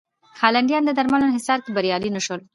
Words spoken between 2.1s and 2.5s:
نه شول.